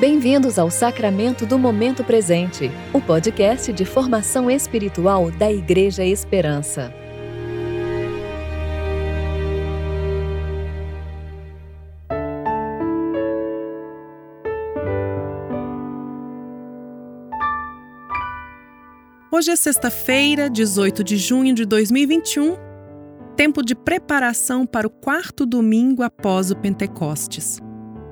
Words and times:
Bem-vindos 0.00 0.58
ao 0.58 0.70
Sacramento 0.70 1.44
do 1.44 1.58
Momento 1.58 2.02
Presente, 2.02 2.70
o 2.90 3.02
podcast 3.02 3.70
de 3.70 3.84
formação 3.84 4.50
espiritual 4.50 5.30
da 5.30 5.52
Igreja 5.52 6.02
Esperança. 6.02 6.90
Hoje 19.30 19.50
é 19.50 19.56
sexta-feira, 19.56 20.48
18 20.48 21.04
de 21.04 21.18
junho 21.18 21.54
de 21.54 21.66
2021, 21.66 22.56
tempo 23.36 23.62
de 23.62 23.74
preparação 23.74 24.64
para 24.64 24.86
o 24.86 24.90
quarto 24.90 25.44
domingo 25.44 26.02
após 26.02 26.50
o 26.50 26.56
Pentecostes. 26.56 27.60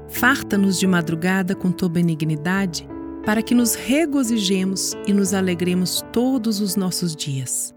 Farta-nos 0.08 0.78
de 0.78 0.86
madrugada 0.86 1.54
com 1.54 1.70
tua 1.70 1.88
benignidade, 1.88 2.88
para 3.24 3.42
que 3.42 3.54
nos 3.54 3.74
regozijemos 3.74 4.94
e 5.06 5.12
nos 5.12 5.34
alegremos 5.34 6.02
todos 6.12 6.60
os 6.60 6.76
nossos 6.76 7.14
dias. 7.14 7.74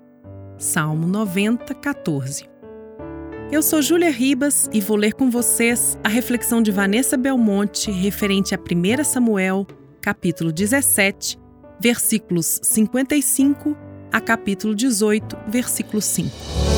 Salmo 0.57 1.07
90, 1.07 1.73
14. 1.75 2.49
Eu 3.51 3.61
sou 3.61 3.81
Júlia 3.81 4.09
Ribas 4.09 4.69
e 4.71 4.79
vou 4.79 4.95
ler 4.95 5.13
com 5.13 5.29
vocês 5.29 5.99
a 6.03 6.07
reflexão 6.07 6.61
de 6.61 6.71
Vanessa 6.71 7.17
Belmonte 7.17 7.91
referente 7.91 8.55
a 8.55 8.57
1 8.57 9.03
Samuel, 9.03 9.67
capítulo 9.99 10.53
17, 10.53 11.37
versículos 11.81 12.61
55 12.63 13.75
a 14.09 14.21
capítulo 14.21 14.73
18, 14.73 15.37
versículo 15.49 16.01
5. 16.01 16.70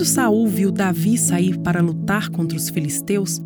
Quando 0.00 0.08
Saul 0.08 0.46
viu 0.46 0.72
Davi 0.72 1.18
sair 1.18 1.58
para 1.58 1.82
lutar 1.82 2.30
contra 2.30 2.56
os 2.56 2.70
filisteus, 2.70 3.38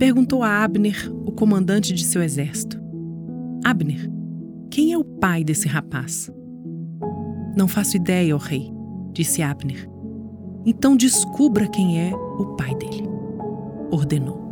perguntou 0.00 0.42
a 0.42 0.64
Abner, 0.64 1.08
o 1.24 1.30
comandante 1.30 1.94
de 1.94 2.02
seu 2.02 2.20
exército: 2.20 2.76
Abner, 3.64 4.10
quem 4.68 4.92
é 4.92 4.98
o 4.98 5.04
pai 5.04 5.44
desse 5.44 5.68
rapaz? 5.68 6.28
Não 7.56 7.68
faço 7.68 7.96
ideia, 7.96 8.34
ó 8.34 8.38
rei, 8.38 8.68
disse 9.12 9.42
Abner. 9.42 9.88
Então 10.66 10.96
descubra 10.96 11.68
quem 11.68 12.00
é 12.00 12.12
o 12.12 12.56
pai 12.56 12.74
dele, 12.74 13.08
ordenou. 13.92 14.42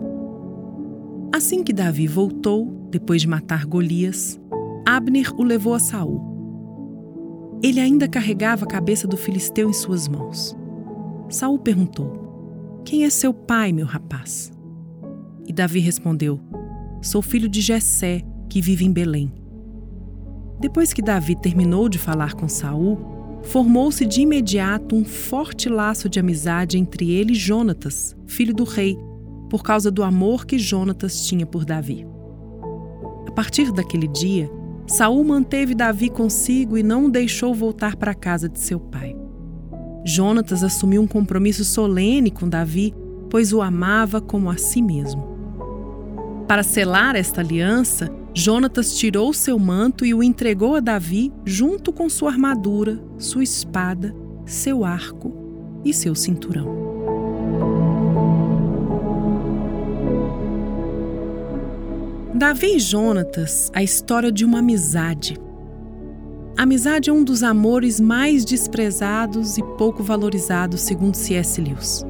Assim 1.35 1.64
que 1.64 1.73
Davi 1.73 2.07
voltou, 2.07 2.87
depois 2.92 3.23
de 3.23 3.27
matar 3.27 3.67
Golias, 3.67 4.41
Abner 4.87 5.35
o 5.37 5.42
levou 5.42 5.75
a 5.75 5.81
Saul. 5.81 7.59
Ele 7.61 7.81
ainda 7.81 8.07
carregava 8.07 8.67
a 8.67 8.69
cabeça 8.69 9.09
do 9.09 9.17
filisteu 9.17 9.69
em 9.69 9.73
suas 9.73 10.07
mãos. 10.07 10.59
Saul 11.31 11.59
perguntou: 11.61 12.83
Quem 12.84 13.05
é 13.05 13.11
seu 13.11 13.33
pai, 13.33 13.73
meu 13.73 13.86
rapaz? 13.86 14.53
E 15.47 15.53
Davi 15.53 15.78
respondeu: 15.78 16.41
Sou 17.00 17.23
filho 17.23 17.48
de 17.48 17.61
Jessé, 17.61 18.23
que 18.48 18.61
vive 18.61 18.84
em 18.84 18.92
Belém. 18.92 19.33
Depois 20.58 20.92
que 20.92 21.01
Davi 21.01 21.34
terminou 21.34 21.89
de 21.89 21.98
falar 21.98 22.34
com 22.34 22.48
Saul, 22.48 22.98
formou-se 23.45 24.05
de 24.05 24.20
imediato 24.20 24.95
um 24.95 25.05
forte 25.05 25.69
laço 25.69 26.08
de 26.08 26.20
amizade 26.20 26.77
entre 26.77 27.11
ele 27.11 27.33
e 27.33 27.36
Jonatas, 27.36 28.14
filho 28.27 28.53
do 28.53 28.64
rei, 28.64 28.98
por 29.48 29.62
causa 29.62 29.91
do 29.91 30.03
amor 30.03 30.45
que 30.45 30.58
Jonatas 30.58 31.25
tinha 31.27 31.47
por 31.47 31.64
Davi. 31.64 32.06
A 33.27 33.31
partir 33.31 33.73
daquele 33.73 34.08
dia, 34.08 34.51
Saul 34.86 35.25
manteve 35.25 35.75
Davi 35.75 36.11
consigo 36.11 36.77
e 36.77 36.83
não 36.83 37.06
o 37.06 37.11
deixou 37.11 37.55
voltar 37.55 37.97
para 37.97 38.11
a 38.11 38.14
casa 38.14 38.48
de 38.48 38.58
seu 38.58 38.79
pai. 38.79 39.10
Jonatas 40.05 40.64
assumiu 40.64 41.02
um 41.02 41.06
compromisso 41.06 41.64
solene 41.64 42.30
com 42.30 42.48
Davi, 42.48 42.94
pois 43.28 43.52
o 43.52 43.61
amava 43.61 44.20
como 44.20 44.50
a 44.50 44.56
si 44.56 44.80
mesmo. 44.80 45.38
Para 46.48 46.62
selar 46.62 47.14
esta 47.14 47.40
aliança, 47.40 48.11
Jonatas 48.34 48.96
tirou 48.96 49.33
seu 49.33 49.58
manto 49.58 50.05
e 50.05 50.14
o 50.14 50.22
entregou 50.22 50.77
a 50.77 50.80
Davi 50.80 51.33
junto 51.44 51.92
com 51.92 52.08
sua 52.08 52.30
armadura, 52.30 53.00
sua 53.18 53.42
espada, 53.42 54.14
seu 54.46 54.84
arco 54.84 55.80
e 55.84 55.92
seu 55.92 56.14
cinturão. 56.14 56.80
Davi 62.34 62.77
e 62.77 62.80
Jonatas, 62.80 63.70
a 63.74 63.82
história 63.82 64.32
de 64.32 64.44
uma 64.44 64.61
amizade 64.61 65.38
amizade 66.63 67.09
é 67.09 67.13
um 67.13 67.25
dos 67.25 67.43
amores 67.43 67.98
mais 67.98 68.45
desprezados 68.45 69.57
e 69.57 69.63
pouco 69.79 70.03
valorizados, 70.03 70.83
segundo 70.83 71.15
C.S. 71.15 71.59
Lewis. 71.59 72.05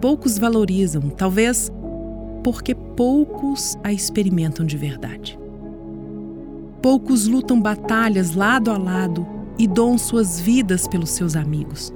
Poucos 0.00 0.38
valorizam, 0.38 1.10
talvez 1.10 1.70
porque 2.42 2.74
poucos 2.74 3.76
a 3.82 3.92
experimentam 3.92 4.64
de 4.64 4.78
verdade. 4.78 5.38
Poucos 6.80 7.26
lutam 7.26 7.60
batalhas 7.60 8.34
lado 8.34 8.70
a 8.70 8.78
lado 8.78 9.26
e 9.58 9.66
doam 9.66 9.98
suas 9.98 10.40
vidas 10.40 10.88
pelos 10.88 11.10
seus 11.10 11.36
amigos. 11.36 11.92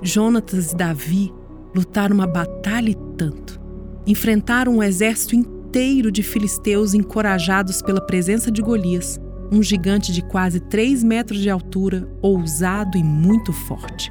Jonatas 0.00 0.72
e 0.72 0.76
Davi 0.76 1.32
lutaram 1.74 2.14
uma 2.14 2.26
batalha 2.26 2.90
e 2.90 2.96
tanto. 3.18 3.60
Enfrentaram 4.06 4.76
um 4.76 4.82
exército 4.82 5.36
inteiro 5.36 6.10
de 6.10 6.22
filisteus 6.22 6.94
encorajados 6.94 7.82
pela 7.82 8.00
presença 8.00 8.50
de 8.50 8.62
Golias 8.62 9.20
um 9.52 9.62
gigante 9.62 10.10
de 10.10 10.22
quase 10.22 10.58
3 10.58 11.04
metros 11.04 11.38
de 11.38 11.50
altura, 11.50 12.08
ousado 12.22 12.96
e 12.96 13.04
muito 13.04 13.52
forte. 13.52 14.10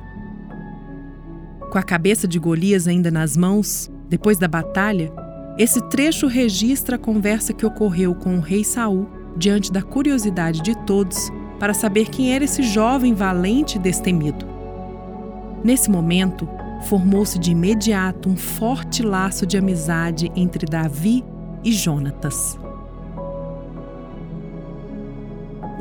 Com 1.71 1.79
a 1.79 1.83
cabeça 1.83 2.27
de 2.27 2.37
Golias 2.37 2.87
ainda 2.87 3.09
nas 3.09 3.35
mãos, 3.35 3.89
depois 4.07 4.37
da 4.37 4.47
batalha, 4.47 5.11
esse 5.57 5.81
trecho 5.89 6.27
registra 6.27 6.95
a 6.95 6.99
conversa 6.99 7.53
que 7.53 7.65
ocorreu 7.65 8.13
com 8.13 8.37
o 8.37 8.39
rei 8.39 8.63
Saul 8.63 9.09
diante 9.35 9.71
da 9.71 9.81
curiosidade 9.81 10.61
de 10.61 10.77
todos 10.85 11.17
para 11.59 11.73
saber 11.73 12.09
quem 12.09 12.35
era 12.35 12.43
esse 12.43 12.61
jovem 12.61 13.15
valente 13.15 13.77
e 13.77 13.81
destemido. 13.81 14.45
Nesse 15.63 15.89
momento, 15.89 16.47
formou-se 16.83 17.39
de 17.39 17.51
imediato 17.51 18.29
um 18.29 18.35
forte 18.35 19.01
laço 19.01 19.45
de 19.45 19.57
amizade 19.57 20.31
entre 20.35 20.65
Davi 20.65 21.23
e 21.63 21.71
Jonatas. 21.71 22.60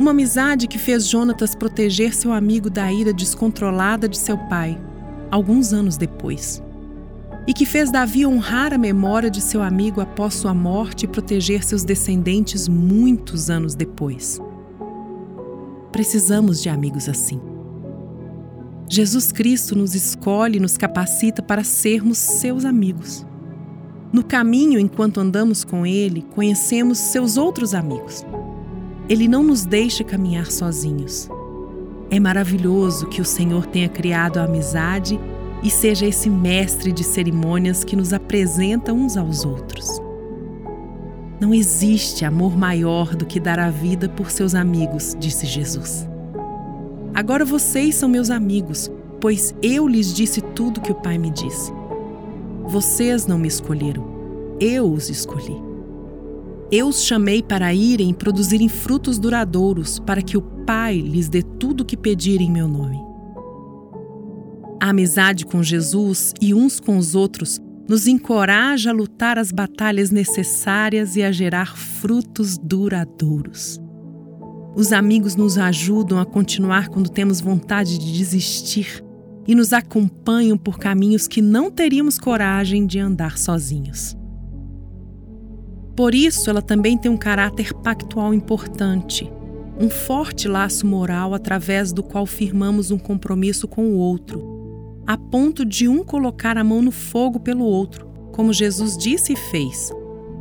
Uma 0.00 0.12
amizade 0.12 0.66
que 0.66 0.78
fez 0.78 1.06
Jonatas 1.06 1.54
proteger 1.54 2.14
seu 2.14 2.32
amigo 2.32 2.70
da 2.70 2.90
ira 2.90 3.12
descontrolada 3.12 4.08
de 4.08 4.16
seu 4.16 4.38
pai, 4.38 4.80
alguns 5.30 5.74
anos 5.74 5.98
depois. 5.98 6.62
E 7.46 7.52
que 7.52 7.66
fez 7.66 7.90
Davi 7.90 8.24
honrar 8.24 8.72
a 8.72 8.78
memória 8.78 9.30
de 9.30 9.42
seu 9.42 9.60
amigo 9.60 10.00
após 10.00 10.32
sua 10.32 10.54
morte 10.54 11.04
e 11.04 11.06
proteger 11.06 11.62
seus 11.62 11.84
descendentes 11.84 12.66
muitos 12.66 13.50
anos 13.50 13.74
depois. 13.74 14.40
Precisamos 15.92 16.62
de 16.62 16.70
amigos 16.70 17.06
assim. 17.06 17.38
Jesus 18.88 19.30
Cristo 19.30 19.76
nos 19.76 19.94
escolhe 19.94 20.56
e 20.56 20.60
nos 20.60 20.78
capacita 20.78 21.42
para 21.42 21.62
sermos 21.62 22.16
seus 22.16 22.64
amigos. 22.64 23.26
No 24.10 24.24
caminho, 24.24 24.80
enquanto 24.80 25.20
andamos 25.20 25.62
com 25.62 25.84
Ele, 25.84 26.22
conhecemos 26.34 26.96
seus 26.96 27.36
outros 27.36 27.74
amigos 27.74 28.24
ele 29.10 29.26
não 29.26 29.42
nos 29.42 29.64
deixa 29.64 30.04
caminhar 30.04 30.52
sozinhos. 30.52 31.28
É 32.12 32.20
maravilhoso 32.20 33.08
que 33.08 33.20
o 33.20 33.24
Senhor 33.24 33.66
tenha 33.66 33.88
criado 33.88 34.38
a 34.38 34.44
amizade 34.44 35.18
e 35.64 35.68
seja 35.68 36.06
esse 36.06 36.30
mestre 36.30 36.92
de 36.92 37.02
cerimônias 37.02 37.82
que 37.82 37.96
nos 37.96 38.12
apresenta 38.12 38.92
uns 38.92 39.16
aos 39.16 39.44
outros. 39.44 40.00
Não 41.40 41.52
existe 41.52 42.24
amor 42.24 42.56
maior 42.56 43.16
do 43.16 43.26
que 43.26 43.40
dar 43.40 43.58
a 43.58 43.68
vida 43.68 44.08
por 44.08 44.30
seus 44.30 44.54
amigos, 44.54 45.16
disse 45.18 45.44
Jesus. 45.44 46.08
Agora 47.12 47.44
vocês 47.44 47.96
são 47.96 48.08
meus 48.08 48.30
amigos, 48.30 48.88
pois 49.20 49.52
eu 49.60 49.88
lhes 49.88 50.14
disse 50.14 50.40
tudo 50.40 50.80
que 50.80 50.92
o 50.92 50.94
Pai 51.02 51.18
me 51.18 51.30
disse. 51.30 51.72
Vocês 52.68 53.26
não 53.26 53.38
me 53.38 53.48
escolheram, 53.48 54.04
eu 54.60 54.88
os 54.88 55.10
escolhi. 55.10 55.69
Eu 56.72 56.86
os 56.86 57.04
chamei 57.04 57.42
para 57.42 57.74
irem 57.74 58.14
produzirem 58.14 58.68
frutos 58.68 59.18
duradouros, 59.18 59.98
para 59.98 60.22
que 60.22 60.36
o 60.36 60.42
Pai 60.42 60.98
lhes 60.98 61.28
dê 61.28 61.42
tudo 61.42 61.80
o 61.80 61.84
que 61.84 61.96
pedirem 61.96 62.46
em 62.46 62.52
meu 62.52 62.68
nome. 62.68 62.96
A 64.80 64.90
amizade 64.90 65.44
com 65.44 65.64
Jesus 65.64 66.32
e 66.40 66.54
uns 66.54 66.78
com 66.78 66.96
os 66.96 67.16
outros 67.16 67.60
nos 67.88 68.06
encoraja 68.06 68.90
a 68.90 68.92
lutar 68.92 69.36
as 69.36 69.50
batalhas 69.50 70.12
necessárias 70.12 71.16
e 71.16 71.24
a 71.24 71.32
gerar 71.32 71.76
frutos 71.76 72.56
duradouros. 72.56 73.80
Os 74.76 74.92
amigos 74.92 75.34
nos 75.34 75.58
ajudam 75.58 76.20
a 76.20 76.24
continuar 76.24 76.88
quando 76.88 77.10
temos 77.10 77.40
vontade 77.40 77.98
de 77.98 78.16
desistir 78.16 79.04
e 79.44 79.56
nos 79.56 79.72
acompanham 79.72 80.56
por 80.56 80.78
caminhos 80.78 81.26
que 81.26 81.42
não 81.42 81.68
teríamos 81.68 82.16
coragem 82.16 82.86
de 82.86 83.00
andar 83.00 83.36
sozinhos. 83.36 84.19
Por 86.00 86.14
isso 86.14 86.48
ela 86.48 86.62
também 86.62 86.96
tem 86.96 87.10
um 87.10 87.16
caráter 87.18 87.74
pactual 87.74 88.32
importante, 88.32 89.30
um 89.78 89.90
forte 89.90 90.48
laço 90.48 90.86
moral 90.86 91.34
através 91.34 91.92
do 91.92 92.02
qual 92.02 92.24
firmamos 92.24 92.90
um 92.90 92.96
compromisso 92.96 93.68
com 93.68 93.86
o 93.86 93.96
outro, 93.96 95.02
a 95.06 95.18
ponto 95.18 95.62
de 95.62 95.88
um 95.88 96.02
colocar 96.02 96.56
a 96.56 96.64
mão 96.64 96.80
no 96.80 96.90
fogo 96.90 97.38
pelo 97.38 97.64
outro, 97.64 98.06
como 98.32 98.50
Jesus 98.50 98.96
disse 98.96 99.34
e 99.34 99.36
fez, 99.36 99.92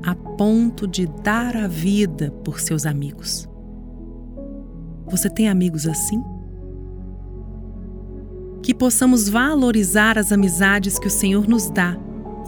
a 0.01 0.15
ponto 0.15 0.87
de 0.87 1.05
dar 1.05 1.57
a 1.57 1.67
vida 1.67 2.31
por 2.41 2.61
seus 2.61 2.85
amigos. 2.85 3.45
Você 5.07 5.29
tem 5.29 5.49
amigos 5.49 5.85
assim? 5.85 6.23
Que 8.63 8.73
possamos 8.73 9.27
valorizar 9.27 10.17
as 10.17 10.31
amizades 10.31 10.97
que 10.97 11.07
o 11.07 11.11
Senhor 11.11 11.49
nos 11.49 11.69
dá 11.69 11.97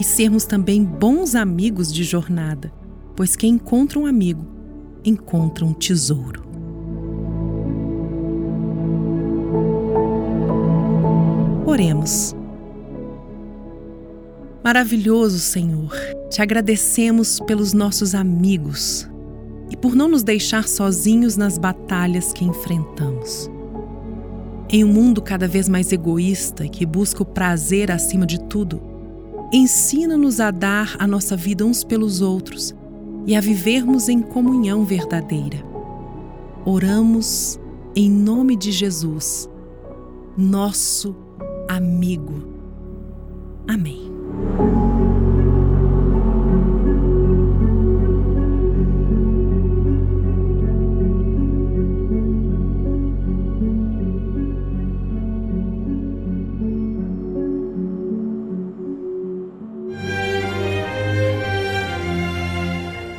e 0.00 0.02
sermos 0.02 0.46
também 0.46 0.82
bons 0.82 1.34
amigos 1.34 1.92
de 1.92 2.04
jornada, 2.04 2.72
pois 3.14 3.36
quem 3.36 3.54
encontra 3.54 3.98
um 3.98 4.06
amigo 4.06 4.52
encontra 5.04 5.64
um 5.64 5.72
tesouro. 5.72 6.42
Oremos. 11.66 12.34
Maravilhoso 14.62 15.38
Senhor, 15.38 15.92
te 16.30 16.40
agradecemos 16.40 17.40
pelos 17.40 17.72
nossos 17.72 18.14
amigos 18.14 19.08
e 19.70 19.76
por 19.76 19.94
não 19.94 20.08
nos 20.08 20.22
deixar 20.22 20.68
sozinhos 20.68 21.36
nas 21.36 21.58
batalhas 21.58 22.32
que 22.32 22.44
enfrentamos. 22.44 23.50
Em 24.68 24.84
um 24.84 24.88
mundo 24.88 25.20
cada 25.20 25.48
vez 25.48 25.68
mais 25.68 25.92
egoísta 25.92 26.68
que 26.68 26.86
busca 26.86 27.22
o 27.22 27.26
prazer 27.26 27.90
acima 27.90 28.24
de 28.24 28.40
tudo, 28.40 28.80
ensina-nos 29.52 30.40
a 30.40 30.50
dar 30.50 30.94
a 30.98 31.06
nossa 31.06 31.36
vida 31.36 31.64
uns 31.64 31.82
pelos 31.82 32.20
outros 32.20 32.74
e 33.26 33.36
a 33.36 33.40
vivermos 33.40 34.08
em 34.08 34.20
comunhão 34.20 34.84
verdadeira. 34.84 35.64
Oramos 36.64 37.58
em 37.94 38.10
nome 38.10 38.56
de 38.56 38.72
Jesus, 38.72 39.48
nosso 40.36 41.14
amigo. 41.68 42.34
Amém. 43.68 44.10